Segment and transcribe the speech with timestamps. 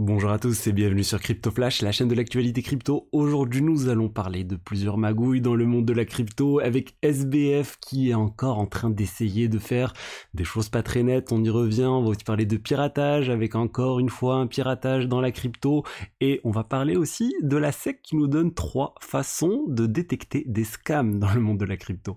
[0.00, 3.08] Bonjour à tous et bienvenue sur Crypto Flash, la chaîne de l'actualité crypto.
[3.10, 7.78] Aujourd'hui, nous allons parler de plusieurs magouilles dans le monde de la crypto avec SBF
[7.80, 9.92] qui est encore en train d'essayer de faire
[10.34, 11.32] des choses pas très nettes.
[11.32, 11.86] On y revient.
[11.86, 15.82] On va aussi parler de piratage avec encore une fois un piratage dans la crypto
[16.20, 20.44] et on va parler aussi de la SEC qui nous donne trois façons de détecter
[20.46, 22.16] des scams dans le monde de la crypto.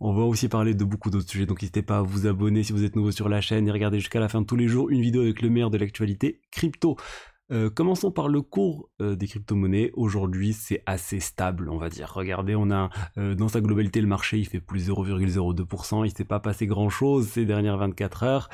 [0.00, 2.72] On va aussi parler de beaucoup d'autres sujets donc n'hésitez pas à vous abonner si
[2.72, 4.90] vous êtes nouveau sur la chaîne et regardez jusqu'à la fin de tous les jours
[4.90, 6.96] une vidéo avec le meilleur de l'actualité crypto.
[7.52, 9.90] Euh, commençons par le cours euh, des crypto-monnaies.
[9.94, 12.12] Aujourd'hui, c'est assez stable, on va dire.
[12.14, 16.06] Regardez, on a euh, dans sa globalité le marché, il fait plus 0,02%.
[16.06, 18.48] Il s'est pas passé grand-chose ces dernières 24 heures.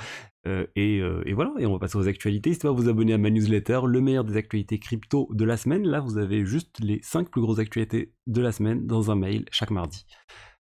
[0.76, 2.50] Et, et, voilà, et on va passer aux actualités.
[2.50, 5.56] N'hésitez pas à vous abonner à ma newsletter, le meilleur des actualités crypto de la
[5.56, 5.84] semaine.
[5.84, 9.44] Là, vous avez juste les 5 plus grosses actualités de la semaine dans un mail
[9.50, 10.06] chaque mardi.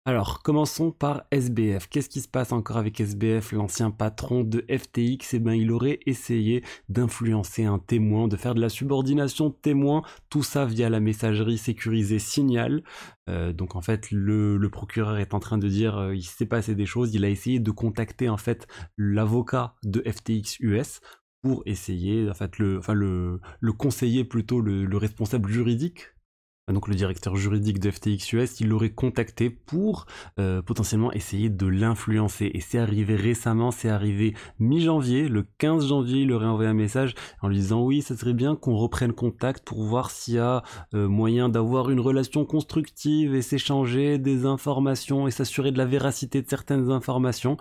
[0.06, 1.88] Alors, commençons par SBF.
[1.88, 6.00] Qu'est-ce qui se passe encore avec SBF, l'ancien patron de FTX Eh bien, il aurait
[6.06, 11.58] essayé d'influencer un témoin, de faire de la subordination témoin, tout ça via la messagerie
[11.58, 12.84] sécurisée Signal.
[13.30, 16.76] Euh, donc en fait, le, procureur est en train de dire euh, il s'est passé
[16.76, 17.16] des choses.
[17.16, 21.00] Il a essayé de contacter en fait l'avocat de FTX US
[21.42, 22.82] pour essayer, en fait, le,
[23.62, 26.14] le conseiller plutôt, le responsable juridique
[26.72, 30.06] donc le directeur juridique de FTX US, il l'aurait contacté pour
[30.40, 32.52] euh, potentiellement essayer de l'influencer.
[32.54, 37.16] Et c'est arrivé récemment, c'est arrivé mi-janvier, le 15 janvier, il aurait envoyé un message
[37.42, 40.64] en lui disant oui, ça serait bien qu'on reprenne contact pour voir s'il y a
[40.94, 46.42] euh, moyen d'avoir une relation constructive et s'échanger des informations et s'assurer de la véracité
[46.42, 47.58] de certaines informations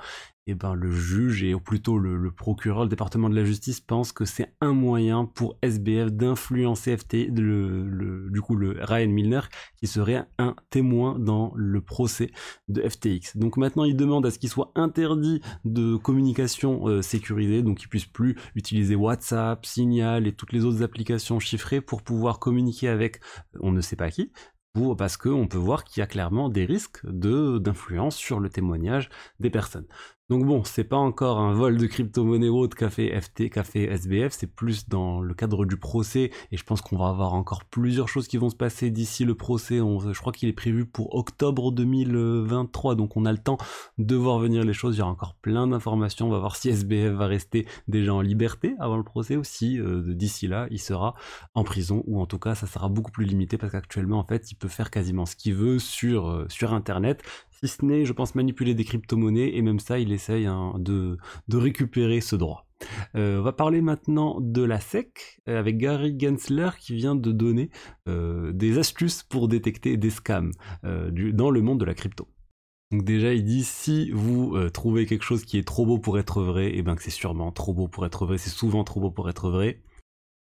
[0.46, 4.24] eh ben, le juge et plutôt le, procureur, le département de la justice pense que
[4.24, 9.40] c'est un moyen pour SBF d'influencer FT, le, du coup le Ryan Milner
[9.76, 12.32] qui serait un témoin dans le procès
[12.68, 13.36] de FTX.
[13.36, 17.88] Donc maintenant il demande à ce qu'il soit interdit de communication euh, sécurisée, donc qu'il
[17.88, 23.20] puisse plus utiliser WhatsApp, Signal et toutes les autres applications chiffrées pour pouvoir communiquer avec
[23.60, 24.32] on ne sait pas qui,
[24.96, 29.10] parce qu'on peut voir qu'il y a clairement des risques de d'influence sur le témoignage
[29.38, 29.86] des personnes.
[30.28, 33.84] Donc bon, c'est pas encore un vol de crypto-monnaie ou autre qu'a fait FT, fait
[33.84, 37.64] SBF, c'est plus dans le cadre du procès, et je pense qu'on va avoir encore
[37.64, 41.14] plusieurs choses qui vont se passer d'ici le procès, je crois qu'il est prévu pour
[41.16, 43.58] octobre 2023, donc on a le temps
[43.98, 46.70] de voir venir les choses, il y aura encore plein d'informations, on va voir si
[46.70, 50.78] SBF va rester déjà en liberté avant le procès, ou si euh, d'ici là, il
[50.78, 51.14] sera
[51.54, 54.50] en prison, ou en tout cas, ça sera beaucoup plus limité, parce qu'actuellement, en fait,
[54.52, 57.22] il peut faire quasiment ce qu'il veut sur, euh, sur Internet,
[57.62, 61.16] si ce n'est, je pense, manipuler des crypto-monnaies, et même ça, il essaye hein, de,
[61.52, 62.66] récupérer ce droit.
[63.14, 67.30] Euh, on va parler maintenant de la SEC euh, avec Gary Gensler qui vient de
[67.30, 67.70] donner
[68.08, 70.50] euh, des astuces pour détecter des scams
[70.82, 72.26] dans le monde de la crypto.
[72.90, 76.42] Donc déjà, il dit si vous trouvez quelque chose qui est trop beau pour être
[76.42, 79.00] vrai, et eh ben que c'est sûrement trop beau pour être vrai, c'est souvent trop
[79.00, 79.80] beau pour être vrai.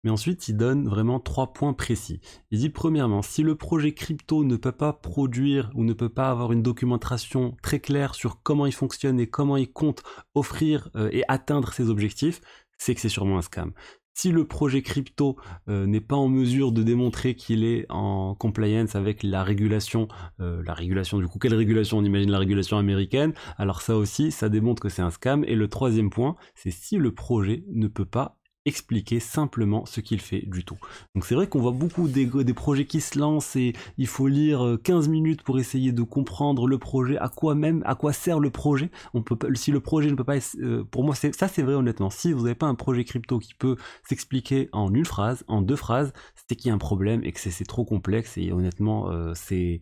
[0.04, 2.22] Mais ensuite, il donne vraiment trois points précis.
[2.50, 6.30] Il dit premièrement, si le projet crypto ne peut pas produire ou ne peut pas
[6.30, 10.02] avoir une documentation très claire sur comment il fonctionne et comment il compte
[10.34, 12.42] offrir euh, et atteindre ses objectifs,
[12.78, 13.74] c'est que c'est sûrement un scam.
[14.14, 15.38] Si le projet crypto
[15.70, 20.10] euh, n'est pas en mesure de démontrer qu'il est en compliance avec la régulation,
[20.42, 22.00] euh, la régulation du coup, quelle régulation?
[22.00, 23.34] On imagine la régulation américaine.
[23.58, 25.46] Alors ça aussi, ça démontre que c'est un scam.
[25.46, 30.22] Et le troisième point, c'est si le projet ne peut pas expliquer simplement ce qu'il
[30.22, 30.78] fait du tout.
[31.16, 34.78] Donc c'est vrai qu'on voit beaucoup des, projets qui se lancent et il faut lire
[34.84, 38.40] 15 euh, minutes pour essayer de comprendre le projet, à quoi même, à quoi sert
[38.40, 38.92] le projet.
[39.14, 42.10] On peut si le projet ne peut pas, euh, pour moi ça c'est vrai honnêtement.
[42.10, 43.78] Si vous n'avez pas un projet crypto qui peut
[44.08, 46.14] s'expliquer en une phrase, en deux phrases,
[46.48, 49.80] c'est qu'il y a un problème et que c'est trop complexe et honnêtement euh, c'est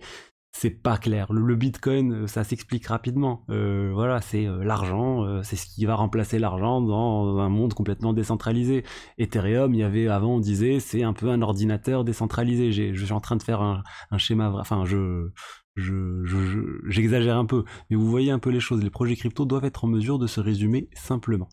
[0.52, 1.32] c'est pas clair.
[1.32, 3.46] Le, Bitcoin, euh, ça s'explique rapidement.
[3.50, 8.14] Euh, voilà, c'est euh, l'argent, c'est ce qui va remplacer l'argent dans un monde complètement
[8.14, 8.84] décentralisé.
[9.18, 12.72] Ethereum, il y avait avant, on disait, c'est un peu un ordinateur décentralisé.
[12.72, 15.30] Je suis en train de faire un, un schéma, enfin, je,
[15.76, 18.84] j'exagère je, un peu, mais vous voyez un peu les choses.
[18.84, 21.50] Les projets crypto doivent être en mesure de se résumer simplement.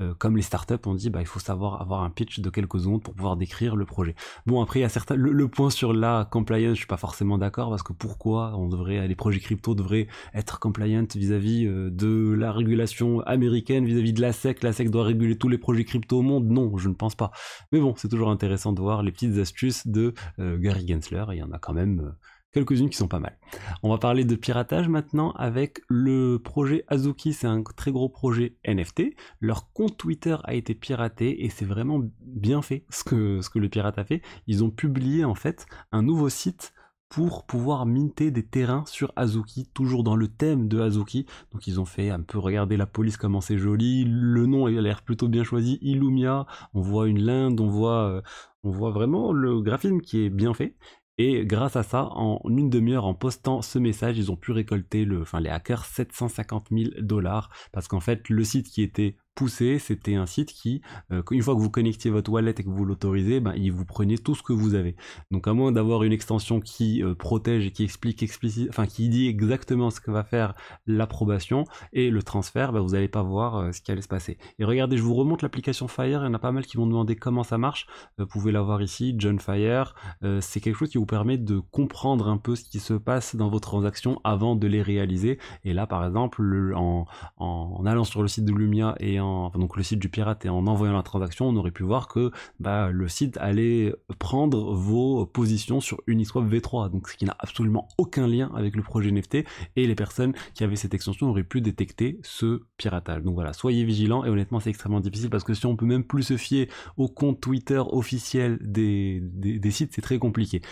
[0.00, 2.78] Euh, comme les startups, on dit bah il faut savoir avoir un pitch de quelques
[2.78, 4.14] secondes pour pouvoir décrire le projet.
[4.46, 7.36] Bon après il y a certains le, point sur la compliance, je suis pas forcément
[7.36, 12.32] d'accord parce que pourquoi on devrait les projets crypto devraient être compliant vis-à-vis euh, de
[12.32, 16.18] la régulation américaine vis-à-vis de la SEC, la SEC doit réguler tous les projets crypto
[16.18, 16.46] au monde?
[16.46, 17.32] Non, je ne pense pas.
[17.72, 21.38] Mais bon, c'est toujours intéressant de voir les petites astuces de euh, Gary Gensler il
[21.38, 22.14] y en a quand même
[22.58, 23.38] quelques-unes qui sont pas mal.
[23.82, 28.56] On va parler de piratage maintenant avec le projet Azuki, c'est un très gros projet
[28.66, 29.14] NFT.
[29.40, 33.58] Leur compte Twitter a été piraté et c'est vraiment bien fait ce que, ce que
[33.58, 34.22] le pirate a fait.
[34.46, 36.72] Ils ont publié en fait un nouveau site
[37.08, 41.26] pour pouvoir minter des terrains sur Azuki, toujours dans le thème de Azuki.
[41.52, 44.70] Donc ils ont fait un peu regarder la police comment c'est joli, le nom a
[44.70, 48.22] l'air plutôt bien choisi, Illumia, on voit une linde, on voit, euh,
[48.62, 50.76] on voit vraiment le graphisme qui est bien fait.
[51.20, 55.04] Et grâce à ça, en une demi-heure, en postant ce message, ils ont pu récolter
[55.04, 57.50] le, enfin les hackers 750 000 dollars.
[57.72, 59.16] Parce qu'en fait le site qui était
[59.46, 60.82] c'était un site qui,
[61.12, 63.84] euh, une fois que vous connectiez votre wallet et que vous l'autorisez, ben, il vous
[63.84, 64.96] prenait tout ce que vous avez.
[65.30, 69.08] Donc à moins d'avoir une extension qui euh, protège et qui explique explicite, enfin qui
[69.08, 70.54] dit exactement ce que va faire
[70.86, 74.38] l'approbation et le transfert, ben, vous n'allez pas voir euh, ce qui allait se passer.
[74.58, 76.86] Et regardez, je vous remonte l'application Fire, il y en a pas mal qui vont
[76.86, 77.86] demander comment ça marche.
[78.18, 79.94] vous pouvez la voir ici, John Fire.
[80.40, 83.48] c'est quelque chose qui vous permet de comprendre un peu ce qui se passe dans
[83.48, 85.38] vos transactions avant de les réaliser.
[85.64, 86.42] Et là, par exemple,
[86.74, 87.06] en,
[87.36, 90.48] en allant sur le site de Lumia et en donc le site du pirate et
[90.48, 92.30] en envoyant la transaction, on aurait pu voir que
[92.60, 97.88] bah, le site allait prendre vos positions sur Uniswap V3, donc ce qui n'a absolument
[97.98, 99.44] aucun lien avec le projet NFT
[99.76, 103.22] et les personnes qui avaient cette extension auraient pu détecter ce piratage.
[103.22, 106.04] Donc voilà, soyez vigilants et honnêtement c'est extrêmement difficile parce que si on peut même
[106.04, 110.62] plus se fier au compte Twitter officiel des, des sites, c'est très compliqué.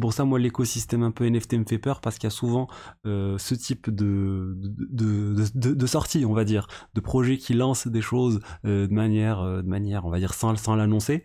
[0.00, 2.66] Pour ça, moi, l'écosystème un peu NFT me fait peur parce qu'il y a souvent
[3.04, 8.00] euh, ce type de de, de, de, on va dire, de projets qui lancent des
[8.00, 11.24] choses euh, de manière, euh, de manière, on va dire, sans, sans l'annoncer.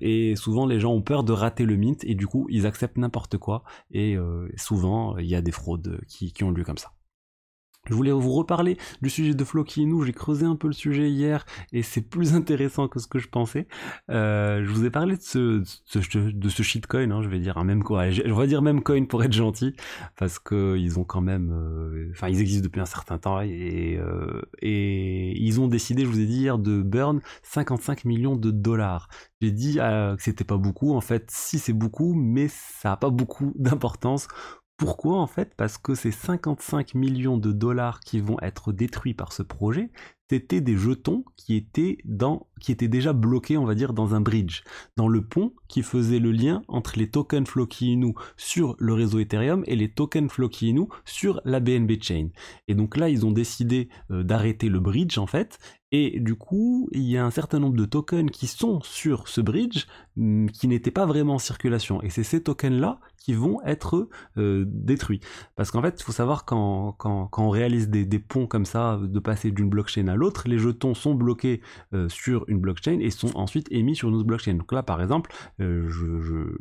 [0.00, 2.98] et souvent, les gens ont peur de rater le mint et du coup, ils acceptent
[2.98, 3.64] n'importe quoi.
[3.90, 4.16] Et
[4.56, 6.95] souvent, il y a des fraudes qui, qui ont lieu comme ça.
[7.88, 11.46] Je voulais vous reparler du sujet de Floki J'ai creusé un peu le sujet hier
[11.72, 13.68] et c'est plus intéressant que ce que je pensais.
[14.10, 15.62] Euh, je vous ai parlé de ce,
[16.30, 18.10] de ce shitcoin, hein, je vais dire un même coin.
[18.10, 19.74] Je vais dire même coin pour être gentil
[20.16, 23.98] parce que ils ont quand même, euh, enfin ils existent depuis un certain temps et
[23.98, 28.50] euh, et ils ont décidé, je vous ai dit hier, de burn 55 millions de
[28.50, 29.08] dollars.
[29.40, 30.94] J'ai dit que c'était pas beaucoup.
[30.94, 34.28] En fait, si c'est beaucoup, mais ça a pas beaucoup d'importance
[34.76, 35.54] pourquoi en fait?
[35.56, 39.90] Parce que ces 55 millions de dollars qui vont être détruits par ce projet,
[40.28, 44.20] c'était des jetons qui étaient dans, qui étaient déjà bloqués, on va dire, dans un
[44.20, 44.62] bridge,
[44.96, 49.18] dans le pont qui faisait le lien entre les tokens Floki Inu sur le réseau
[49.18, 52.28] Ethereum et les tokens Floki Inu sur la BNB Chain.
[52.68, 55.58] Et donc là, ils ont décidé euh, d'arrêter le bridge en fait
[55.92, 59.40] et du coup, il y a un certain nombre de tokens qui sont sur ce
[59.40, 59.86] bridge
[60.16, 62.02] mm, qui n'étaient pas vraiment en circulation.
[62.02, 65.20] Et c'est ces tokens-là qui vont être euh, détruits.
[65.54, 68.64] Parce qu'en fait, il faut savoir quand, quand, quand on réalise des, des, ponts comme
[68.64, 71.60] ça, de passer d'une blockchain à l'autre, les jetons sont bloqués
[71.92, 74.54] euh, sur une blockchain et sont ensuite émis sur une autre blockchain.
[74.54, 75.88] Donc là, par exemple, euh,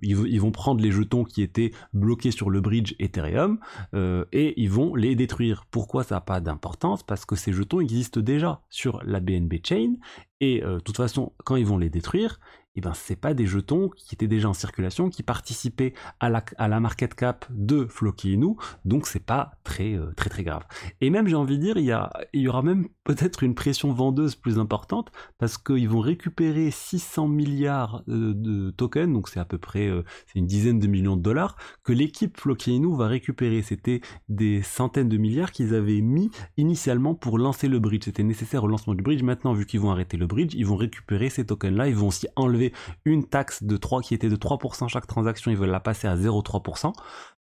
[0.01, 3.59] ils, vont prendre les jetons qui étaient bloqués sur le bridge Ethereum
[3.93, 5.65] et ils vont les détruire.
[5.71, 7.03] Pourquoi ça n'a pas d'importance?
[7.03, 9.95] Parce que ces jetons existent déjà sur la BNB Chain,
[10.41, 12.39] et euh, de toute façon, quand ils vont les détruire,
[12.75, 16.43] eh ben c'est pas des jetons qui étaient déjà en circulation, qui participaient à la,
[16.57, 20.43] à la market cap de Floki et nous, donc c'est pas très euh, très très
[20.43, 20.63] grave.
[21.01, 23.55] Et même j'ai envie de dire, il y, a, il y aura même peut-être une
[23.55, 29.39] pression vendeuse plus importante, parce qu'ils vont récupérer 600 milliards euh, de tokens, donc c'est
[29.39, 32.79] à peu près euh, c'est une dizaine de millions de dollars, que l'équipe Floki et
[32.79, 33.61] nous va récupérer.
[33.61, 38.05] C'était des centaines de milliards qu'ils avaient mis initialement pour lancer le bridge.
[38.05, 39.23] C'était nécessaire au lancement du bridge.
[39.23, 42.27] Maintenant, vu qu'ils vont arrêter le bridge, ils vont récupérer ces tokens-là, ils vont aussi
[42.35, 42.64] enlever
[43.05, 46.15] une taxe de 3 qui était de 3% chaque transaction, ils veulent la passer à
[46.15, 46.93] 0,3%.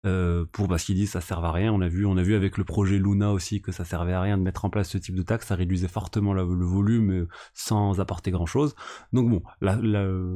[0.06, 1.74] Euh, pour parce qu'ils disent ça sert à rien.
[1.74, 4.64] On a vu, avec le projet Luna aussi que ça servait à rien de mettre
[4.64, 8.46] en place ce type de taxe, ça réduisait fortement le, volume euh, sans apporter grand
[8.46, 8.76] chose.
[9.12, 9.42] Donc bon,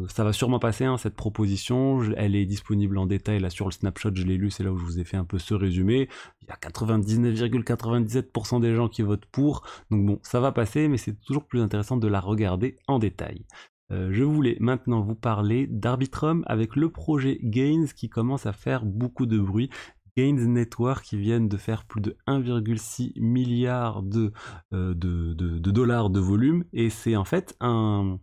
[0.09, 2.01] ça va sûrement passer hein, cette proposition.
[2.18, 4.78] Elle est disponible en détail là sur le snapshot, je l'ai lu, c'est là où
[4.78, 6.09] je vous ai fait un peu ce résumé.
[6.42, 9.63] Il y a 99,97% des gens qui votent pour.
[9.92, 13.45] Donc bon, ça va passer, mais c'est toujours plus intéressant de la regarder en détail.
[13.94, 18.85] Euh, je voulais maintenant vous parler d'Arbitrum avec le projet Gains qui commence à faire
[18.85, 19.69] beaucoup de bruit.
[20.18, 24.04] Gains Network qui viennent de faire plus de 1,6 milliard
[24.73, 28.19] euh, de, de, dollars de volume et c'est en fait un,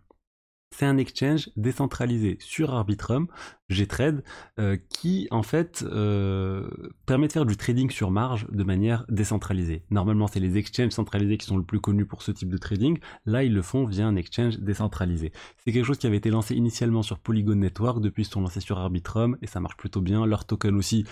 [0.72, 3.26] c'est un exchange décentralisé sur Arbitrum,
[3.70, 4.22] Gtrade,
[4.58, 6.68] euh, qui en fait euh,
[7.06, 9.84] permet de faire du trading sur marge de manière décentralisée.
[9.90, 12.98] Normalement, c'est les exchanges centralisés qui sont le plus connus pour ce type de trading.
[13.26, 15.32] Là, ils le font via un exchange décentralisé.
[15.58, 18.60] C'est quelque chose qui avait été lancé initialement sur Polygon Network, depuis ils sont lancés
[18.60, 20.24] sur Arbitrum et ça marche plutôt bien.
[20.24, 21.04] Leur token aussi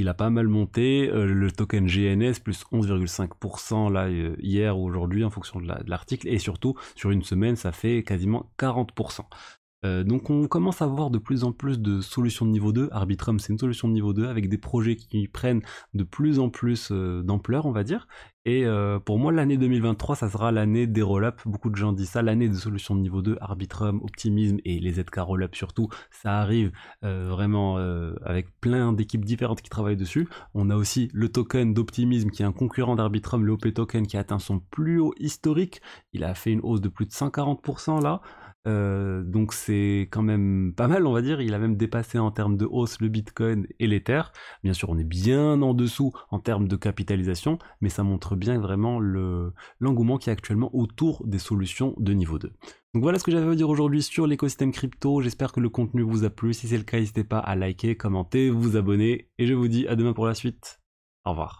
[0.00, 1.08] il a pas mal monté.
[1.08, 6.28] Euh, le token GNS plus 11,5% là euh, hier ou aujourd'hui en fonction de l'article
[6.28, 9.20] et surtout sur une semaine ça fait quasiment 40%.
[9.84, 12.88] Euh, donc on commence à voir de plus en plus de solutions de niveau 2.
[12.92, 15.62] Arbitrum c'est une solution de niveau 2 avec des projets qui prennent
[15.94, 18.06] de plus en plus euh, d'ampleur on va dire.
[18.46, 21.40] Et euh, pour moi l'année 2023 ça sera l'année des roll-up.
[21.46, 24.92] Beaucoup de gens disent ça, l'année des solutions de niveau 2, Arbitrum, Optimism et les
[24.92, 25.88] ZK roll-up surtout.
[26.10, 26.72] Ça arrive
[27.02, 27.76] vraiment
[28.22, 30.26] avec plein d'équipes différentes qui travaillent dessus.
[30.54, 34.16] On a aussi le token d'Optimism qui est un concurrent d'Arbitrum, le OP token qui
[34.16, 35.82] a atteint son plus haut historique.
[36.14, 38.22] Il a fait une hausse de plus de 140% là.
[38.66, 41.40] Euh, donc c'est quand même pas mal, on va dire.
[41.40, 44.22] Il a même dépassé en termes de hausse le Bitcoin et l'Ether.
[44.62, 48.58] Bien sûr, on est bien en dessous en termes de capitalisation, mais ça montre bien
[48.58, 49.00] vraiment
[49.80, 52.52] l'engouement qui est actuellement autour des solutions de niveau 2.
[52.92, 55.20] Donc voilà ce que j'avais à dire aujourd'hui sur l'écosystème crypto.
[55.22, 56.52] J'espère que le contenu vous a plu.
[56.52, 59.30] Si c'est le cas, n'hésitez pas à liker, commenter, vous abonner.
[59.38, 60.80] Et je vous dis à demain pour la suite.
[61.24, 61.59] Au revoir.